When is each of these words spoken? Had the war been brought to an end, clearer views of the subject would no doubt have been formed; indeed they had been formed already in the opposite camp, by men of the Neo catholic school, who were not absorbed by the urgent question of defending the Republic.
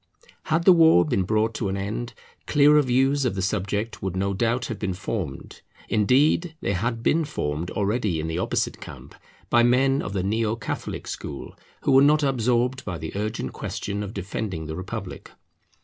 Had 0.45 0.63
the 0.65 0.73
war 0.73 1.05
been 1.05 1.21
brought 1.25 1.53
to 1.53 1.69
an 1.69 1.77
end, 1.77 2.15
clearer 2.47 2.81
views 2.81 3.23
of 3.23 3.35
the 3.35 3.41
subject 3.43 4.01
would 4.01 4.15
no 4.15 4.33
doubt 4.33 4.65
have 4.65 4.79
been 4.79 4.95
formed; 4.95 5.61
indeed 5.89 6.55
they 6.59 6.73
had 6.73 7.03
been 7.03 7.23
formed 7.23 7.69
already 7.69 8.19
in 8.19 8.25
the 8.25 8.39
opposite 8.39 8.81
camp, 8.81 9.13
by 9.51 9.61
men 9.61 10.01
of 10.01 10.13
the 10.13 10.23
Neo 10.23 10.55
catholic 10.55 11.05
school, 11.05 11.55
who 11.81 11.91
were 11.91 12.01
not 12.01 12.23
absorbed 12.23 12.83
by 12.83 12.97
the 12.97 13.15
urgent 13.15 13.53
question 13.53 14.01
of 14.01 14.11
defending 14.15 14.65
the 14.65 14.75
Republic. 14.75 15.29